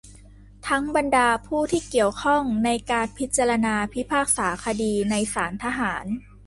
[0.67, 6.05] ทั้งบรรดาผู้ที่เกี่ยวข้องในการพิจารณาพิพากษาคดีในศาลทหาร